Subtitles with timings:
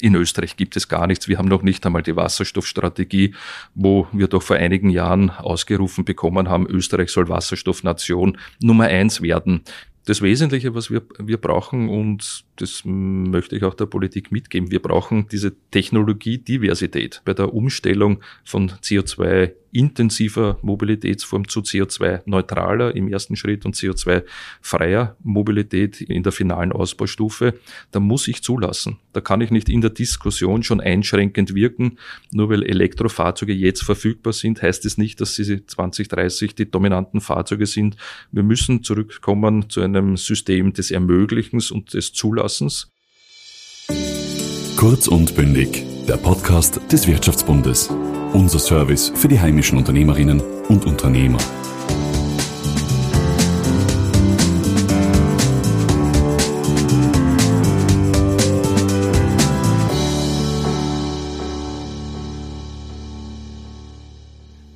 [0.00, 1.28] In Österreich gibt es gar nichts.
[1.28, 3.34] Wir haben noch nicht einmal die Wasserstoffstrategie,
[3.74, 9.62] wo wir doch vor einigen Jahren ausgerufen bekommen haben, Österreich soll Wasserstoffnation Nummer eins werden.
[10.06, 14.80] Das Wesentliche, was wir, wir brauchen, und das möchte ich auch der Politik mitgeben, wir
[14.80, 23.64] brauchen diese Technologiediversität bei der Umstellung von CO2 intensiver Mobilitätsform zu CO2-neutraler im ersten Schritt
[23.66, 27.54] und CO2-freier Mobilität in der finalen Ausbaustufe,
[27.90, 28.98] da muss ich zulassen.
[29.12, 31.98] Da kann ich nicht in der Diskussion schon einschränkend wirken.
[32.32, 37.66] Nur weil Elektrofahrzeuge jetzt verfügbar sind, heißt es nicht, dass sie 2030 die dominanten Fahrzeuge
[37.66, 37.96] sind.
[38.32, 42.90] Wir müssen zurückkommen zu einem System des Ermöglichens und des Zulassens.
[44.76, 47.90] Kurz und bündig, der Podcast des Wirtschaftsbundes.
[48.32, 51.38] Unser Service für die heimischen Unternehmerinnen und Unternehmer.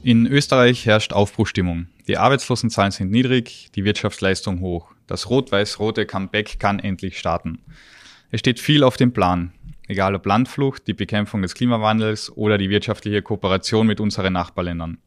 [0.02, 1.86] In Österreich herrscht Aufbruchstimmung.
[2.08, 4.92] Die Arbeitslosenzahlen sind niedrig, die Wirtschaftsleistung hoch.
[5.06, 7.58] Das rot-weiß-rote Comeback kann endlich starten.
[8.30, 9.52] Es steht viel auf dem Plan
[9.90, 14.98] egal ob Landflucht, die Bekämpfung des Klimawandels oder die wirtschaftliche Kooperation mit unseren Nachbarländern.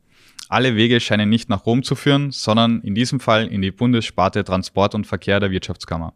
[0.50, 4.44] Alle Wege scheinen nicht nach Rom zu führen, sondern in diesem Fall in die Bundessparte
[4.44, 6.14] Transport und Verkehr der Wirtschaftskammer.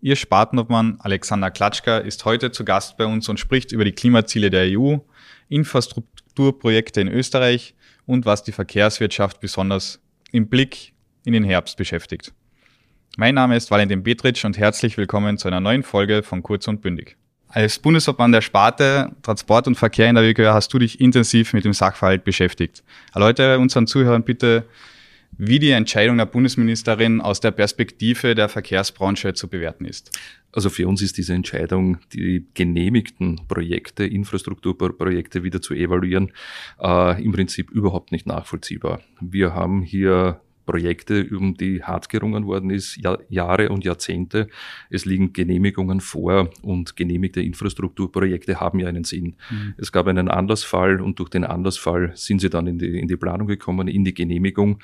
[0.00, 4.50] Ihr Spartenobmann Alexander Klatschka ist heute zu Gast bei uns und spricht über die Klimaziele
[4.50, 4.98] der EU,
[5.48, 7.74] Infrastrukturprojekte in Österreich
[8.06, 10.92] und was die Verkehrswirtschaft besonders im Blick
[11.24, 12.32] in den Herbst beschäftigt.
[13.16, 16.82] Mein Name ist Valentin Petritsch und herzlich willkommen zu einer neuen Folge von Kurz und
[16.82, 17.16] Bündig.
[17.56, 21.64] Als Bundesverband der Sparte Transport und Verkehr in der WKÖ hast du dich intensiv mit
[21.64, 22.84] dem Sachverhalt beschäftigt.
[23.14, 24.66] Erläutere unseren Zuhörern bitte,
[25.38, 30.10] wie die Entscheidung der Bundesministerin aus der Perspektive der Verkehrsbranche zu bewerten ist.
[30.52, 36.32] Also für uns ist diese Entscheidung, die genehmigten Projekte, Infrastrukturprojekte wieder zu evaluieren,
[36.78, 39.00] äh, im Prinzip überhaupt nicht nachvollziehbar.
[39.22, 44.48] Wir haben hier Projekte, um die hart gerungen worden ist, Jahr, Jahre und Jahrzehnte.
[44.90, 49.36] Es liegen Genehmigungen vor und genehmigte Infrastrukturprojekte haben ja einen Sinn.
[49.50, 49.74] Mhm.
[49.78, 53.16] Es gab einen Anlassfall und durch den Anlassfall sind sie dann in die, in die
[53.16, 54.80] Planung gekommen, in die Genehmigung.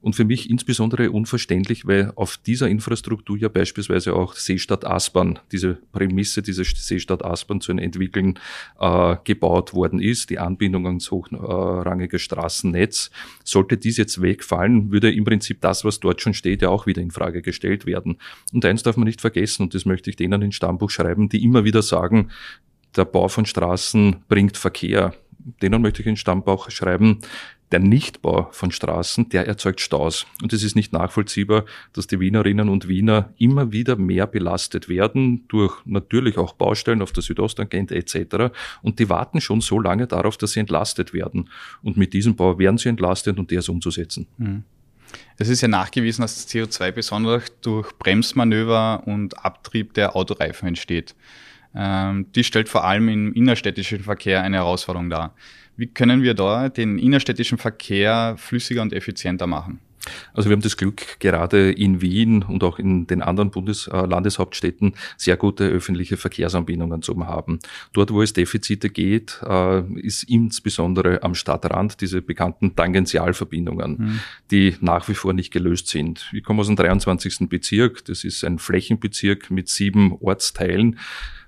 [0.00, 5.74] Und für mich insbesondere unverständlich, weil auf dieser Infrastruktur ja beispielsweise auch Seestadt Aspern, diese
[5.92, 8.38] Prämisse, diese Seestadt Aspern zu entwickeln,
[8.80, 13.10] äh, gebaut worden ist, die Anbindung ans hochrangige Straßennetz.
[13.44, 17.02] Sollte dies jetzt wegfallen, würde im Prinzip das, was dort schon steht, ja auch wieder
[17.02, 18.16] in Frage gestellt werden.
[18.52, 21.44] Und eins darf man nicht vergessen, und das möchte ich denen ins Stammbuch schreiben, die
[21.44, 22.30] immer wieder sagen,
[22.96, 25.12] der Bau von Straßen bringt Verkehr.
[25.60, 27.20] Denen möchte ich ins Stammbuch schreiben,
[27.72, 30.26] der Nichtbau von Straßen, der erzeugt Staus.
[30.42, 35.46] Und es ist nicht nachvollziehbar, dass die Wienerinnen und Wiener immer wieder mehr belastet werden
[35.48, 38.52] durch natürlich auch Baustellen auf der Südostagent etc.
[38.82, 41.50] Und die warten schon so lange darauf, dass sie entlastet werden.
[41.82, 44.26] Und mit diesem Bau werden sie entlastet und der ist umzusetzen.
[44.38, 44.62] Mhm.
[45.38, 51.14] Es ist ja nachgewiesen, dass das CO2 besonders durch Bremsmanöver und Abtrieb der Autoreifen entsteht.
[51.74, 55.34] Ähm, die stellt vor allem im innerstädtischen Verkehr eine Herausforderung dar.
[55.76, 59.80] Wie können wir da den innerstädtischen Verkehr flüssiger und effizienter machen?
[60.34, 64.06] Also wir haben das Glück, gerade in Wien und auch in den anderen Bundes äh,
[64.06, 67.58] Landeshauptstädten sehr gute öffentliche Verkehrsanbindungen zu haben.
[67.92, 74.20] Dort, wo es Defizite geht, äh, ist insbesondere am Stadtrand diese bekannten Tangentialverbindungen, mhm.
[74.50, 76.30] die nach wie vor nicht gelöst sind.
[76.32, 77.48] Ich komme aus dem 23.
[77.48, 80.98] Bezirk, das ist ein Flächenbezirk mit sieben Ortsteilen.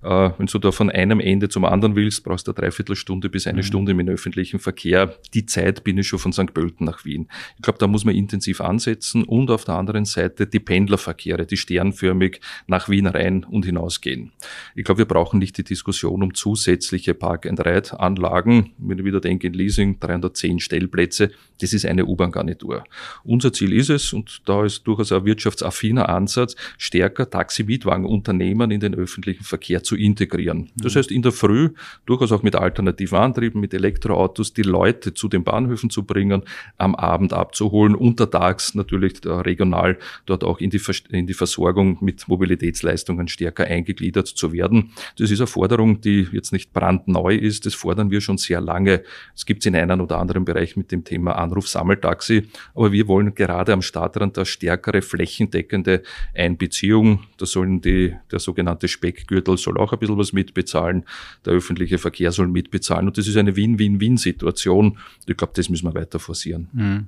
[0.03, 3.47] Äh, wenn du da von einem Ende zum anderen willst, brauchst du eine Dreiviertelstunde bis
[3.47, 3.62] eine mhm.
[3.62, 5.14] Stunde mit öffentlichen Verkehr.
[5.34, 6.54] Die Zeit bin ich schon von St.
[6.54, 7.28] Pölten nach Wien.
[7.56, 11.56] Ich glaube, da muss man intensiv ansetzen und auf der anderen Seite die Pendlerverkehre, die
[11.56, 14.32] sternförmig nach Wien rein und hinausgehen.
[14.75, 18.72] Ich glaube, wir brauchen nicht die Diskussion um zusätzliche Park-and-Ride-Anlagen.
[18.78, 21.30] Wenn ich wieder denke in Leasing, 310 Stellplätze,
[21.60, 22.84] das ist eine U-Bahn-Garnitur.
[23.25, 28.94] Unser Ziel ist es, und da ist durchaus ein wirtschaftsaffiner Ansatz, stärker Taxi-Mietwagenunternehmen in den
[28.94, 30.69] öffentlichen Verkehr zu integrieren.
[30.76, 31.71] Das heißt, in der Früh
[32.04, 36.42] durchaus auch mit alternativen Antrieben, mit Elektroautos die Leute zu den Bahnhöfen zu bringen,
[36.77, 43.28] am Abend abzuholen, untertags natürlich regional dort auch in die, in die Versorgung mit Mobilitätsleistungen
[43.28, 44.91] stärker eingegliedert zu werden.
[45.16, 47.65] Das ist eine Forderung, die jetzt nicht brandneu ist.
[47.65, 49.03] Das fordern wir schon sehr lange.
[49.34, 52.47] Es gibt es in einem oder anderen Bereich mit dem Thema Anruf-Sammeltaxi.
[52.74, 56.03] Aber wir wollen gerade am Stadtrand eine stärkere flächendeckende
[56.34, 57.21] Einbeziehung.
[57.39, 61.04] Da sollen die, der sogenannte Speckgürtel soll auch ein bisschen was mitbezahlen.
[61.45, 63.07] Der öffentliche Verkehr soll mitbezahlen.
[63.09, 64.98] Und das ist eine Win-Win-Win-Situation.
[65.27, 66.69] Ich glaube, das müssen wir weiter forcieren.
[66.72, 67.07] Mhm.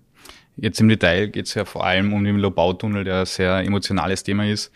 [0.57, 4.23] Jetzt im Detail geht es ja vor allem um den Lobautunnel, der ein sehr emotionales
[4.23, 4.73] Thema ist.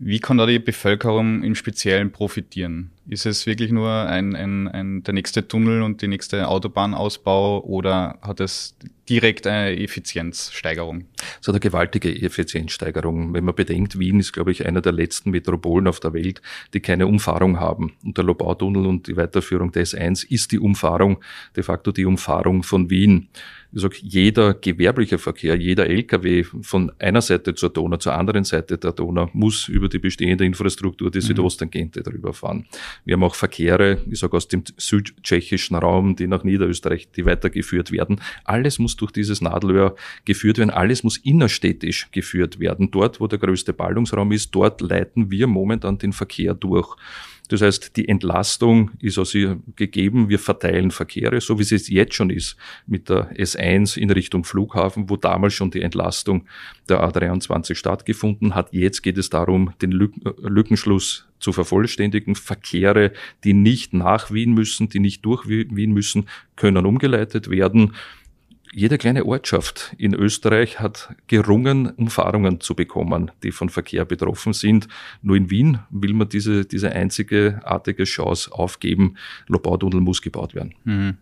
[0.00, 2.92] Wie kann da die Bevölkerung im Speziellen profitieren?
[3.08, 8.16] Ist es wirklich nur ein, ein, ein, der nächste Tunnel und die nächste Autobahnausbau oder
[8.22, 8.76] hat es
[9.08, 11.06] direkt eine Effizienzsteigerung?
[11.40, 13.34] Es hat eine gewaltige Effizienzsteigerung.
[13.34, 16.42] Wenn man bedenkt, Wien ist, glaube ich, einer der letzten Metropolen auf der Welt,
[16.74, 17.94] die keine Umfahrung haben.
[18.04, 21.18] Und der Lobautunnel und die Weiterführung des 1 ist die Umfahrung,
[21.56, 23.28] de facto die Umfahrung von Wien
[23.70, 28.78] ich sag, jeder gewerbliche Verkehr, jeder Lkw von einer Seite zur Donau zur anderen Seite
[28.78, 31.22] der Donau muss über die bestehende Infrastruktur, die mhm.
[31.22, 32.66] Südosttangente drüber fahren.
[33.04, 37.92] Wir haben auch Verkehre, ich sage aus dem südtschechischen Raum, die nach Niederösterreich, die weitergeführt
[37.92, 38.20] werden.
[38.44, 42.90] Alles muss durch dieses Nadelöhr geführt werden, alles muss innerstädtisch geführt werden.
[42.90, 46.96] Dort, wo der größte Ballungsraum ist, dort leiten wir momentan den Verkehr durch.
[47.48, 50.28] Das heißt, die Entlastung ist also gegeben.
[50.28, 52.56] Wir verteilen Verkehre, so wie es jetzt schon ist
[52.86, 56.46] mit der S1 in Richtung Flughafen, wo damals schon die Entlastung
[56.88, 58.72] der A23 stattgefunden hat.
[58.72, 62.34] Jetzt geht es darum, den Lückenschluss zu vervollständigen.
[62.34, 63.12] Verkehre,
[63.44, 67.94] die nicht nach Wien müssen, die nicht durch Wien müssen, können umgeleitet werden
[68.72, 74.88] jede kleine Ortschaft in Österreich hat gerungen, Umfahrungen zu bekommen, die von Verkehr betroffen sind.
[75.22, 79.16] Nur in Wien will man diese, diese einzige artige Chance aufgeben.
[79.46, 80.74] Lobautunnel muss gebaut werden.
[80.84, 81.16] Mhm.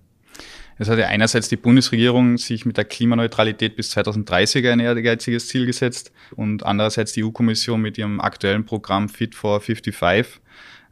[0.78, 5.64] Es hat ja einerseits die Bundesregierung sich mit der Klimaneutralität bis 2030 ein ehrgeiziges Ziel
[5.64, 10.40] gesetzt und andererseits die EU-Kommission mit ihrem aktuellen Programm Fit for 55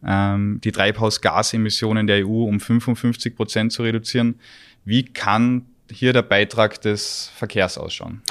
[0.07, 4.37] ähm, die Treibhausgasemissionen der EU um 55 Prozent zu reduzieren.
[4.85, 8.23] Wie kann hier der Beitrag des Verkehrs ausschauen?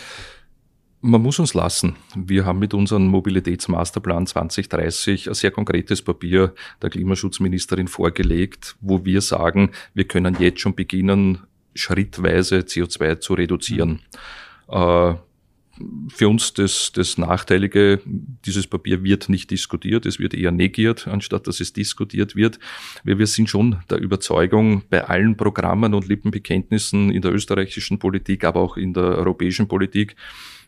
[1.01, 1.97] Man muss uns lassen.
[2.15, 9.21] Wir haben mit unserem Mobilitätsmasterplan 2030 ein sehr konkretes Papier der Klimaschutzministerin vorgelegt, wo wir
[9.21, 11.39] sagen, wir können jetzt schon beginnen,
[11.75, 13.99] schrittweise CO2 zu reduzieren.
[14.69, 15.17] Mhm
[16.09, 21.47] für uns das, das Nachteilige, dieses Papier wird nicht diskutiert, es wird eher negiert, anstatt
[21.47, 22.59] dass es diskutiert wird.
[23.03, 28.43] Wir, wir sind schon der Überzeugung, bei allen Programmen und Lippenbekenntnissen in der österreichischen Politik,
[28.43, 30.15] aber auch in der europäischen Politik,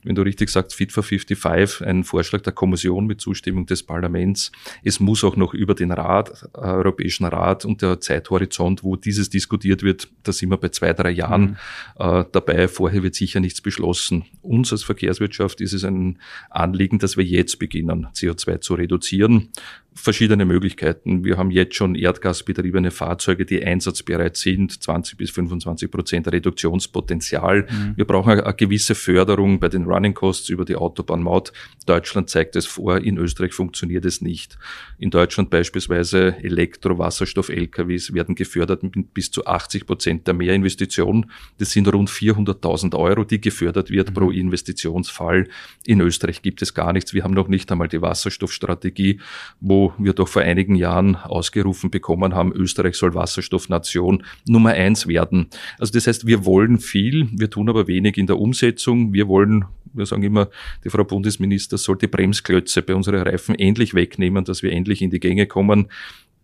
[0.06, 4.52] wenn du richtig sagst, Fit for 55, ein Vorschlag der Kommission mit Zustimmung des Parlaments.
[4.84, 9.30] Es muss auch noch über den Rat, äh, Europäischen Rat und der Zeithorizont, wo dieses
[9.30, 11.58] diskutiert wird, da sind wir bei zwei, drei Jahren
[11.98, 12.06] mhm.
[12.06, 12.68] äh, dabei.
[12.68, 14.26] Vorher wird sicher nichts beschlossen.
[14.42, 16.20] Uns als Verkehrswirtschaft ist es ein
[16.50, 19.50] Anliegen, dass wir jetzt beginnen, CO2 zu reduzieren
[19.96, 21.24] verschiedene Möglichkeiten.
[21.24, 27.62] Wir haben jetzt schon erdgasbetriebene Fahrzeuge, die einsatzbereit sind, 20 bis 25 Prozent Reduktionspotenzial.
[27.62, 27.94] Mhm.
[27.96, 31.54] Wir brauchen eine, eine, gewisse Förderung bei den Running Costs über die Autobahnmaut.
[31.86, 34.58] Deutschland zeigt es vor, in Österreich funktioniert es nicht.
[35.00, 41.32] In Deutschland beispielsweise Elektro-Wasserstoff-LKWs werden gefördert mit bis zu 80 Prozent der Mehrinvestition.
[41.58, 44.14] Das sind rund 400.000 Euro, die gefördert wird mhm.
[44.14, 45.48] pro Investitionsfall.
[45.86, 47.14] In Österreich gibt es gar nichts.
[47.14, 49.22] Wir haben noch nicht einmal die Wasserstoffstrategie,
[49.62, 55.48] wo wir doch vor einigen Jahren ausgerufen bekommen haben, Österreich soll Wasserstoffnation Nummer eins werden.
[55.80, 59.14] Also das heißt, wir wollen viel, wir tun aber wenig in der Umsetzung.
[59.14, 60.50] Wir wollen, wir sagen immer,
[60.84, 65.20] die Frau Bundesminister sollte Bremsklötze bei unseren Reifen endlich wegnehmen, dass wir endlich in die
[65.20, 65.88] Gänge kommen.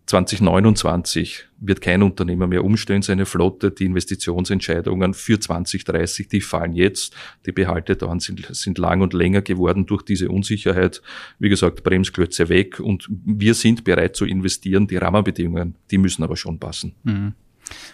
[0.06, 3.70] 2029 wird kein Unternehmer mehr umstellen seine Flotte.
[3.70, 7.14] Die Investitionsentscheidungen für 2030, die fallen jetzt.
[7.46, 11.02] Die Behalte dauern sind, sind lang und länger geworden durch diese Unsicherheit.
[11.38, 14.86] Wie gesagt, Bremsklötze weg und wir sind bereit zu investieren.
[14.86, 16.94] Die Rahmenbedingungen, die müssen aber schon passen.
[17.04, 17.34] Mhm.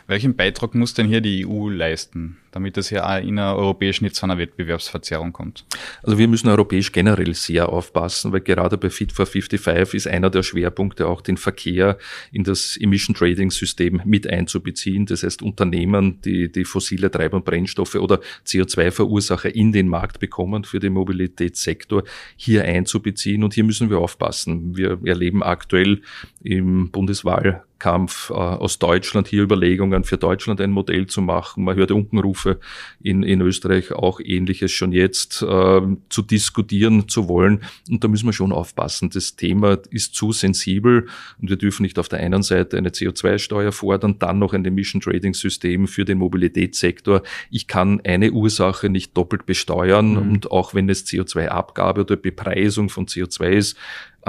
[0.06, 2.38] Welchen Beitrag muss denn hier die EU leisten?
[2.52, 5.64] Damit es ja auch innereuropäisch nicht zu einer Wettbewerbsverzerrung kommt?
[6.02, 10.30] Also wir müssen europäisch generell sehr aufpassen, weil gerade bei Fit for 55 ist einer
[10.30, 11.98] der Schwerpunkte auch den Verkehr
[12.32, 15.06] in das Emission Trading System mit einzubeziehen.
[15.06, 20.64] Das heißt Unternehmen, die, die fossile Treib- und Brennstoffe oder CO2-Verursacher in den Markt bekommen
[20.64, 22.04] für den Mobilitätssektor,
[22.36, 23.44] hier einzubeziehen.
[23.44, 24.76] Und hier müssen wir aufpassen.
[24.76, 26.00] Wir erleben aktuell
[26.42, 31.64] im Bundeswahlkampf äh, aus Deutschland hier Überlegungen für Deutschland ein Modell zu machen.
[31.64, 32.60] Man hört Unkenrufe Berufe
[33.02, 37.62] in, in Österreich auch Ähnliches schon jetzt äh, zu diskutieren zu wollen.
[37.88, 39.10] Und da müssen wir schon aufpassen.
[39.10, 41.06] Das Thema ist zu sensibel
[41.40, 45.00] und wir dürfen nicht auf der einen Seite eine CO2-Steuer fordern, dann noch ein Emission
[45.00, 47.22] Trading System für den Mobilitätssektor.
[47.50, 50.18] Ich kann eine Ursache nicht doppelt besteuern mhm.
[50.18, 53.76] und auch wenn es CO2-Abgabe oder Bepreisung von CO2 ist,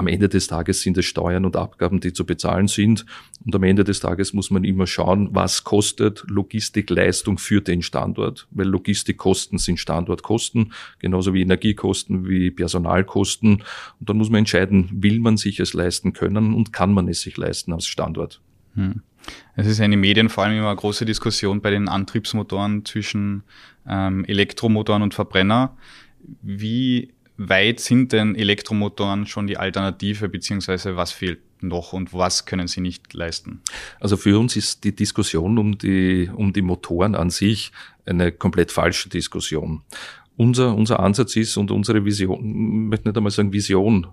[0.00, 3.04] am Ende des Tages sind es Steuern und Abgaben, die zu bezahlen sind.
[3.44, 8.48] Und am Ende des Tages muss man immer schauen, was kostet Logistikleistung für den Standort,
[8.50, 13.62] weil Logistikkosten sind Standortkosten, genauso wie Energiekosten, wie Personalkosten.
[14.00, 17.20] Und dann muss man entscheiden, will man sich es leisten können und kann man es
[17.20, 18.40] sich leisten als Standort.
[18.76, 19.02] Hm.
[19.54, 23.42] Es ist in den Medien vor allem immer eine große Diskussion bei den Antriebsmotoren zwischen
[23.86, 25.76] ähm, Elektromotoren und Verbrenner.
[26.40, 27.12] Wie
[27.48, 32.80] weit sind denn Elektromotoren schon die Alternative, beziehungsweise was fehlt noch und was können sie
[32.80, 33.62] nicht leisten?
[33.98, 37.72] Also für uns ist die Diskussion um die, um die Motoren an sich
[38.04, 39.82] eine komplett falsche Diskussion.
[40.36, 44.06] Unser, unser Ansatz ist und unsere Vision, ich möchte nicht einmal sagen Vision,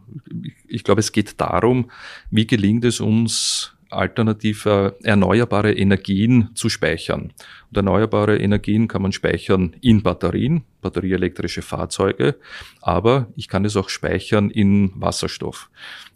[0.67, 1.89] ich glaube, es geht darum,
[2.31, 7.33] wie gelingt es uns, alternative erneuerbare Energien zu speichern.
[7.69, 12.35] Und erneuerbare Energien kann man speichern in Batterien, batterieelektrische Fahrzeuge,
[12.81, 15.69] aber ich kann es auch speichern in Wasserstoff.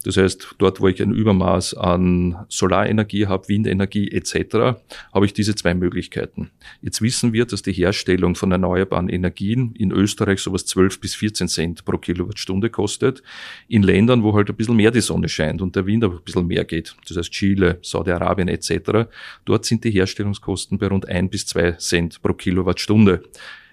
[0.04, 4.80] Das heißt, dort, wo ich ein Übermaß an Solarenergie habe, Windenergie etc.,
[5.12, 6.50] habe ich diese zwei Möglichkeiten.
[6.80, 11.48] Jetzt wissen wir, dass die Herstellung von erneuerbaren Energien in Österreich sowas 12 bis 14
[11.48, 13.22] Cent pro Kilowattstunde kostet.
[13.68, 16.24] In Ländern, wo halt ein bisschen mehr die Sonne scheint und der Wind aber ein
[16.24, 19.08] bisschen mehr geht, das heißt Chile, Saudi-Arabien etc.,
[19.44, 23.22] dort sind die Herstellungskosten bei rund ein bis zwei Cent pro Kilowattstunde.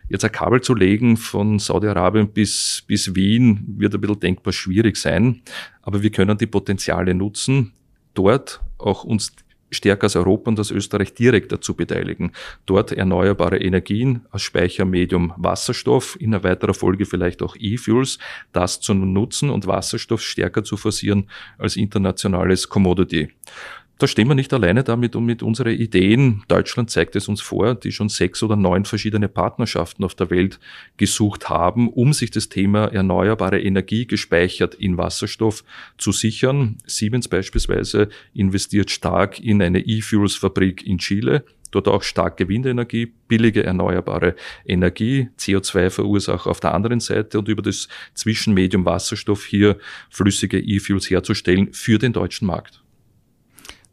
[0.09, 4.97] Jetzt ein Kabel zu legen von Saudi-Arabien bis, bis Wien wird ein bisschen denkbar schwierig
[4.97, 5.41] sein.
[5.83, 7.73] Aber wir können die Potenziale nutzen,
[8.15, 9.33] dort auch uns
[9.71, 12.31] stärker als Europa und als Österreich direkt dazu beteiligen.
[12.65, 18.17] Dort erneuerbare Energien als Speichermedium Wasserstoff, in einer weiterer Folge vielleicht auch E-Fuels,
[18.51, 23.29] das zu nutzen und Wasserstoff stärker zu forcieren als internationales Commodity
[23.99, 26.41] da stehen wir nicht alleine damit und mit unseren Ideen.
[26.47, 30.57] Deutschland zeigt es uns vor, die schon sechs oder neun verschiedene Partnerschaften auf der Welt
[30.95, 35.65] gesucht haben, um sich das Thema erneuerbare Energie gespeichert in Wasserstoff
[35.97, 36.77] zu sichern.
[36.85, 44.35] Siemens beispielsweise investiert stark in eine E-Fuels-Fabrik in Chile dort auch starke Windenergie, billige erneuerbare
[44.65, 49.77] Energie, CO2-Verursacher auf der anderen Seite und über das Zwischenmedium Wasserstoff hier
[50.09, 52.81] flüssige E-Fuels herzustellen für den deutschen Markt.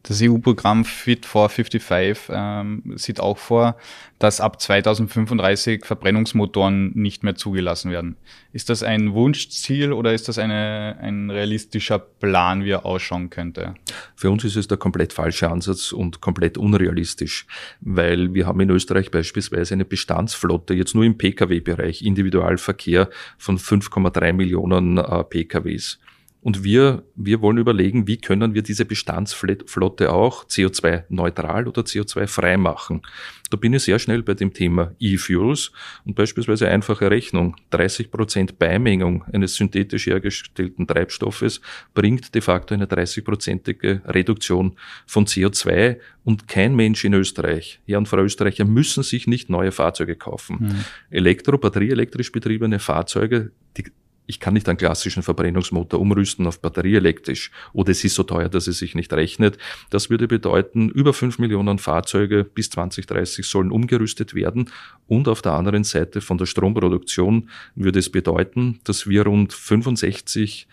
[0.09, 3.77] Das EU-Programm Fit for 55 ähm, sieht auch vor,
[4.21, 8.17] dass ab 2035 Verbrennungsmotoren nicht mehr zugelassen werden.
[8.53, 13.75] Ist das ein Wunschziel oder ist das eine, ein realistischer Plan, wie er ausschauen könnte?
[14.15, 17.45] Für uns ist es der komplett falsche Ansatz und komplett unrealistisch,
[17.81, 24.33] weil wir haben in Österreich beispielsweise eine Bestandsflotte, jetzt nur im Pkw-Bereich, Individualverkehr von 5,3
[24.33, 25.99] Millionen äh, Pkws.
[26.47, 33.03] Und wir, wir wollen überlegen, wie können wir diese Bestandsflotte auch CO2-neutral oder CO2-frei machen.
[33.51, 35.73] Da bin ich sehr schnell bei dem Thema E-Fuels
[36.05, 37.57] und beispielsweise einfache Rechnung.
[37.71, 41.61] 30 Prozent Beimengung eines synthetisch hergestellten Treibstoffes
[41.95, 48.07] bringt de facto eine 30-prozentige Reduktion von CO2 und kein Mensch in Österreich, Herr und
[48.07, 50.59] Frau Österreicher, müssen sich nicht neue Fahrzeuge kaufen.
[50.61, 50.85] Mhm.
[51.11, 53.87] Elektro, batterieelektrisch betriebene Fahrzeuge, die
[54.27, 58.67] ich kann nicht einen klassischen Verbrennungsmotor umrüsten auf batterieelektrisch oder es ist so teuer, dass
[58.67, 59.59] es sich nicht rechnet.
[59.91, 64.71] Das würde bedeuten, über fünf Millionen Fahrzeuge bis 2030 sollen umgerüstet werden
[65.07, 70.67] und auf der anderen Seite von der Stromproduktion würde es bedeuten, dass wir rund 65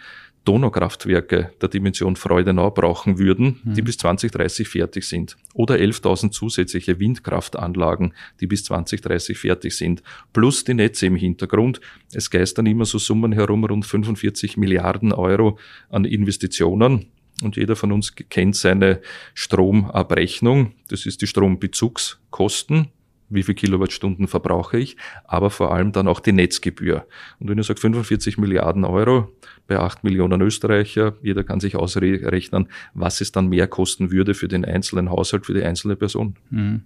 [0.46, 3.86] Donaukraftwerke der Dimension Freudenau brauchen würden, die mhm.
[3.86, 5.38] bis 2030 fertig sind.
[5.54, 10.04] Oder 11.000 zusätzliche Windkraftanlagen, die bis 2030 fertig sind.
[10.34, 11.80] Plus die Netze im Hintergrund.
[12.12, 15.58] Es geistern immer so Summen herum, rund 45 Milliarden Euro
[15.90, 17.08] an Investitionen.
[17.42, 19.02] Und jeder von uns kennt seine
[19.34, 20.74] Stromabrechnung.
[20.90, 22.90] Das ist die Strombezugskosten
[23.34, 27.08] wie viel Kilowattstunden verbrauche ich, aber vor allem dann auch die Netzgebühr.
[27.40, 29.32] Und wenn ich sage 45 Milliarden Euro
[29.68, 34.48] bei 8 Millionen Österreicher, jeder kann sich ausrechnen, was es dann mehr kosten würde für
[34.48, 36.36] den einzelnen Haushalt, für die einzelne Person.
[36.50, 36.84] Mhm.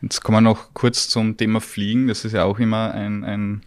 [0.00, 2.08] Jetzt kommen wir noch kurz zum Thema Fliegen.
[2.08, 3.62] Das ist ja auch immer ein, ein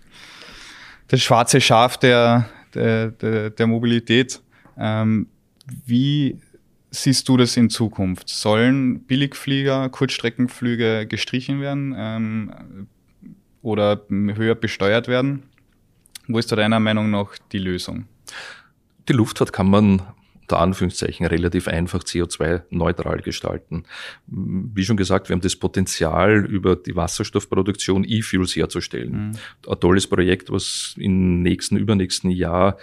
[1.08, 4.42] das schwarze Schaf der, der, der, der Mobilität.
[4.78, 5.28] Ähm,
[5.86, 6.40] wie
[6.92, 8.30] siehst du das in Zukunft?
[8.30, 12.88] Sollen Billigflieger, Kurzstreckenflüge gestrichen werden ähm,
[13.62, 15.44] oder höher besteuert werden?
[16.28, 18.06] Wo ist da deiner Meinung nach die Lösung?
[19.08, 20.02] Die Luftfahrt kann man
[20.52, 23.86] unter Anführungszeichen relativ einfach CO2-neutral gestalten.
[24.28, 29.30] Wie schon gesagt, wir haben das Potenzial, über die Wasserstoffproduktion E-Fuels herzustellen.
[29.30, 29.72] Mhm.
[29.72, 32.78] Ein tolles Projekt, was im nächsten, übernächsten Jahr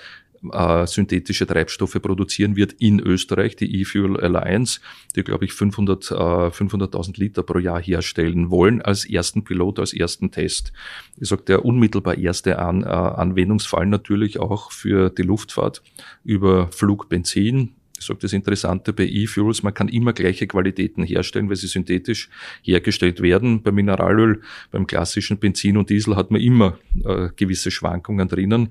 [0.52, 4.80] äh, synthetische Treibstoffe produzieren wird in Österreich, die E-Fuel Alliance,
[5.16, 9.92] die, glaube ich, 500, äh, 500.000 Liter pro Jahr herstellen wollen, als ersten Pilot, als
[9.92, 10.72] ersten Test.
[11.20, 15.82] Ich sage, der unmittelbar erste An, äh, Anwendungsfall natürlich auch für die Luftfahrt
[16.24, 21.56] über Flugbenzin, ich sage das Interessante bei E-Fuels, man kann immer gleiche Qualitäten herstellen, weil
[21.56, 22.30] sie synthetisch
[22.62, 23.62] hergestellt werden.
[23.62, 28.70] Beim Mineralöl, beim klassischen Benzin und Diesel hat man immer äh, gewisse Schwankungen drinnen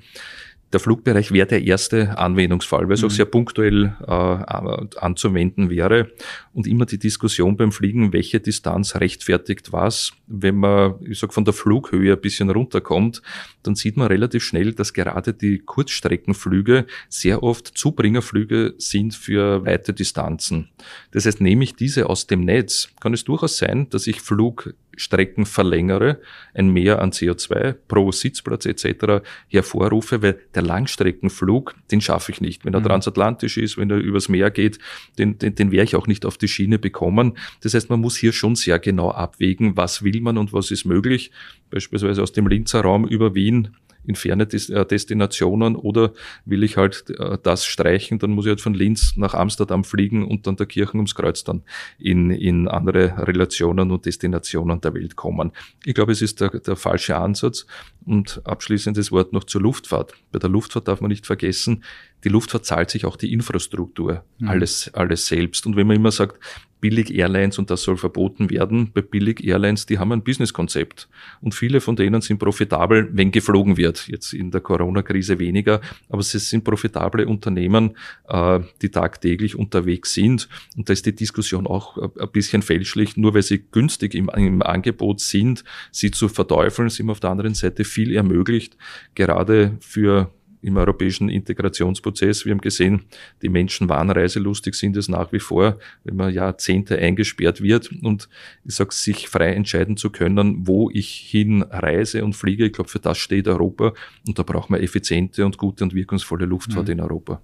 [0.74, 3.07] der Flugbereich wäre der erste Anwendungsfall, weil es mhm.
[3.07, 6.12] auch sehr punktuell äh, anzuwenden wäre.
[6.53, 10.12] Und immer die Diskussion beim Fliegen, welche Distanz rechtfertigt was.
[10.27, 13.21] Wenn man, ich sag, von der Flughöhe ein bisschen runterkommt,
[13.63, 19.93] dann sieht man relativ schnell, dass gerade die Kurzstreckenflüge sehr oft Zubringerflüge sind für weite
[19.93, 20.69] Distanzen.
[21.12, 24.74] Das heißt, nehme ich diese aus dem Netz, kann es durchaus sein, dass ich Flug
[24.97, 26.19] Strecken verlängere,
[26.53, 29.23] ein Mehr an CO2 pro Sitzplatz etc.
[29.47, 32.65] hervorrufe, weil der Langstreckenflug, den schaffe ich nicht.
[32.65, 32.85] Wenn er mhm.
[32.85, 34.79] transatlantisch ist, wenn er übers Meer geht,
[35.17, 37.37] den, den, den werde ich auch nicht auf die Schiene bekommen.
[37.61, 40.85] Das heißt, man muss hier schon sehr genau abwägen, was will man und was ist
[40.85, 41.31] möglich.
[41.69, 43.75] Beispielsweise aus dem Linzer Raum über Wien
[44.07, 46.13] in ferne äh, Destinationen oder
[46.45, 50.25] will ich halt äh, das streichen, dann muss ich halt von Linz nach Amsterdam fliegen
[50.27, 51.61] und dann der Kirchen ums Kreuz dann
[51.99, 55.51] in, in andere Relationen und Destinationen der Welt kommen.
[55.85, 57.65] Ich glaube, es ist der, der falsche Ansatz.
[58.05, 60.13] Und abschließendes Wort noch zur Luftfahrt.
[60.31, 61.83] Bei der Luftfahrt darf man nicht vergessen,
[62.23, 64.47] die Luftfahrt zahlt sich auch die Infrastruktur, mhm.
[64.47, 65.65] alles, alles selbst.
[65.65, 66.39] Und wenn man immer sagt,
[66.79, 68.91] billig Airlines und das soll verboten werden.
[68.93, 71.07] Bei billig Airlines, die haben ein Businesskonzept
[71.41, 74.07] und viele von denen sind profitabel, wenn geflogen wird.
[74.07, 80.48] Jetzt in der Corona-Krise weniger, aber sie sind profitable Unternehmen, äh, die tagtäglich unterwegs sind
[80.75, 83.17] und da ist die Diskussion auch ein bisschen fälschlich.
[83.17, 87.53] Nur weil sie günstig im, im Angebot sind, sie zu verteufeln, sind auf der anderen
[87.53, 88.77] Seite viel ermöglicht,
[89.15, 92.45] gerade für im europäischen Integrationsprozess.
[92.45, 93.03] Wir haben gesehen,
[93.41, 98.27] die Menschen waren reiselustig, sind es nach wie vor, wenn man Jahrzehnte eingesperrt wird und
[98.65, 102.65] ich sage, sich frei entscheiden zu können, wo ich hin reise und fliege.
[102.65, 103.93] Ich glaube, für das steht Europa
[104.27, 106.93] und da braucht man effiziente und gute und wirkungsvolle Luftfahrt mhm.
[106.93, 107.41] in Europa.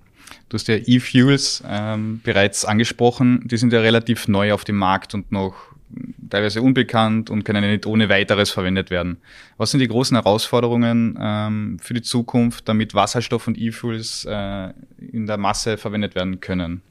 [0.50, 3.41] Du hast ja E-Fuels ähm, bereits angesprochen.
[3.46, 5.73] Die sind ja relativ neu auf dem Markt und noch
[6.30, 9.18] teilweise unbekannt und können nicht ohne weiteres verwendet werden.
[9.58, 15.26] Was sind die großen Herausforderungen ähm, für die Zukunft, damit Wasserstoff und E-Fuels äh, in
[15.28, 16.82] der Masse verwendet werden können?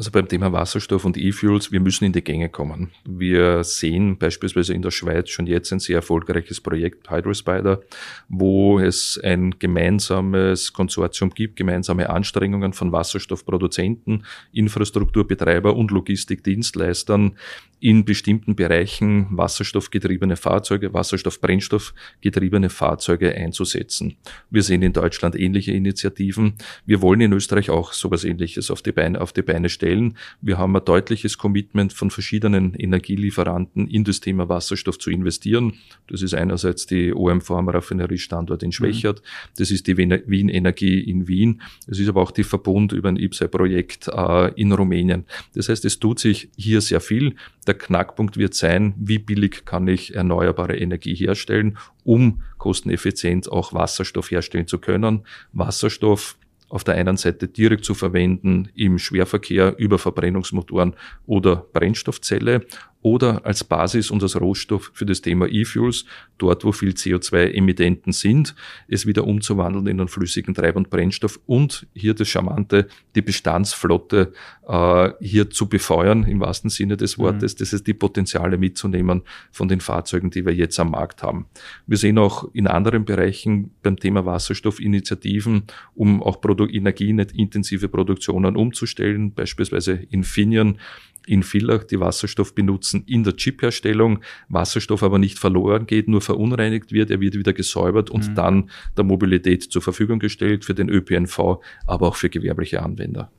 [0.00, 2.90] Also beim Thema Wasserstoff und E-Fuels, wir müssen in die Gänge kommen.
[3.04, 7.82] Wir sehen beispielsweise in der Schweiz schon jetzt ein sehr erfolgreiches Projekt Hydrospider,
[8.30, 17.36] wo es ein gemeinsames Konsortium gibt, gemeinsame Anstrengungen von Wasserstoffproduzenten, Infrastrukturbetreiber und Logistikdienstleistern
[17.80, 24.16] in bestimmten Bereichen wasserstoffgetriebene Fahrzeuge, Wasserstoffbrennstoffgetriebene Fahrzeuge einzusetzen.
[24.50, 26.54] Wir sehen in Deutschland ähnliche Initiativen.
[26.86, 30.16] Wir wollen in Österreich auch sowas ähnliches auf die Beine, auf die Beine stellen stellen.
[30.40, 35.74] Wir haben ein deutliches Commitment von verschiedenen Energielieferanten in das Thema Wasserstoff zu investieren.
[36.08, 39.50] Das ist einerseits die OMV am Raffineriestandort in Schwächert, mhm.
[39.58, 43.16] das ist die Wien Energie in Wien, es ist aber auch die Verbund über ein
[43.16, 45.24] IPSAI-Projekt äh, in Rumänien.
[45.54, 47.34] Das heißt, es tut sich hier sehr viel.
[47.66, 54.30] Der Knackpunkt wird sein, wie billig kann ich erneuerbare Energie herstellen, um kosteneffizient auch Wasserstoff
[54.30, 55.24] herstellen zu können.
[55.52, 56.36] Wasserstoff
[56.70, 60.94] auf der einen Seite direkt zu verwenden im Schwerverkehr über Verbrennungsmotoren
[61.26, 62.64] oder Brennstoffzelle
[63.02, 66.04] oder als Basis und als Rohstoff für das Thema E-Fuels,
[66.38, 68.54] dort wo viel CO2-Emittenten sind,
[68.88, 74.32] es wieder umzuwandeln in einen flüssigen Treib- und Brennstoff und hier das Charmante, die Bestandsflotte
[74.68, 77.22] äh, hier zu befeuern, im wahrsten Sinne des mhm.
[77.22, 77.58] Wortes, mhm.
[77.58, 81.46] das heißt die Potenziale mitzunehmen von den Fahrzeugen, die wir jetzt am Markt haben.
[81.86, 88.56] Wir sehen auch in anderen Bereichen beim Thema Wasserstoff Initiativen, um auch Produ energieintensive Produktionen
[88.56, 90.78] umzustellen, beispielsweise Infineon
[91.26, 96.92] in Villach, die Wasserstoff benutzen in der Chipherstellung, Wasserstoff aber nicht verloren geht, nur verunreinigt
[96.92, 98.34] wird, er wird wieder gesäubert und mhm.
[98.34, 103.30] dann der Mobilität zur Verfügung gestellt für den ÖPNV, aber auch für gewerbliche Anwender.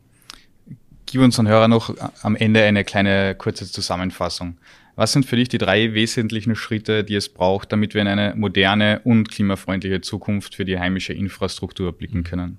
[1.05, 4.57] Gib unseren Hörern noch am Ende eine kleine kurze Zusammenfassung.
[4.95, 8.33] Was sind für dich die drei wesentlichen Schritte, die es braucht, damit wir in eine
[8.35, 12.57] moderne und klimafreundliche Zukunft für die heimische Infrastruktur blicken können?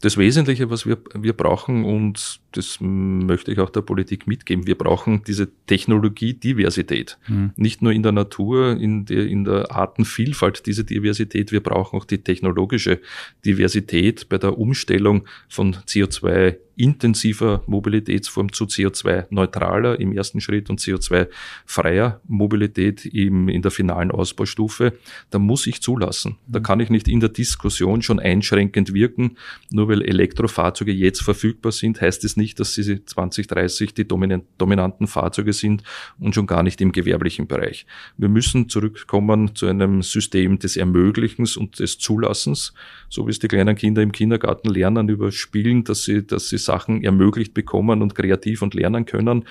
[0.00, 4.78] Das Wesentliche, was wir, wir brauchen, und das möchte ich auch der Politik mitgeben, wir
[4.78, 7.18] brauchen diese Technologiediversität.
[7.26, 7.50] Mhm.
[7.56, 12.04] Nicht nur in der Natur, in der, in der Artenvielfalt diese Diversität, wir brauchen auch
[12.04, 13.00] die technologische
[13.44, 22.20] Diversität bei der Umstellung von CO2 intensiver Mobilitätsform zu CO2-neutraler im ersten Schritt und CO2-freier
[22.26, 24.94] Mobilität im, in der finalen Ausbaustufe,
[25.30, 26.36] da muss ich zulassen.
[26.46, 29.36] Da kann ich nicht in der Diskussion schon einschränkend wirken.
[29.70, 35.52] Nur weil Elektrofahrzeuge jetzt verfügbar sind, heißt es nicht, dass sie 2030 die dominanten Fahrzeuge
[35.52, 35.82] sind
[36.18, 37.86] und schon gar nicht im gewerblichen Bereich.
[38.16, 42.72] Wir müssen zurückkommen zu einem System des Ermöglichens und des Zulassens,
[43.08, 46.58] so wie es die kleinen Kinder im Kindergarten lernen über Spielen, dass sie, dass sie
[46.68, 49.44] Sachen ermöglicht bekommen und kreativ und lernen können.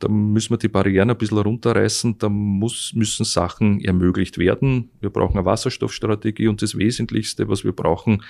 [0.00, 2.16] Da müssen wir die Barrieren ein bisschen runterreißen.
[2.16, 4.88] Da muss, müssen Sachen ermöglicht werden.
[4.98, 8.22] Wir brauchen eine Wasserstoffstrategie und das Wesentlichste, was wir brauchen,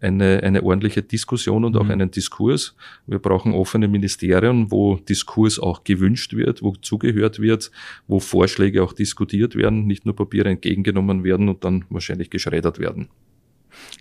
[0.00, 1.90] eine, eine ordentliche Diskussion und auch mhm.
[1.90, 2.74] einen Diskurs.
[3.06, 7.70] Wir brauchen offene Ministerien, wo Diskurs auch gewünscht wird, wo zugehört wird,
[8.06, 13.08] wo Vorschläge auch diskutiert werden, nicht nur Papiere entgegengenommen werden und dann wahrscheinlich geschreddert werden.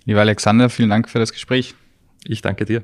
[0.05, 1.75] Lieber Alexander, vielen Dank für das Gespräch.
[2.25, 2.83] Ich danke dir.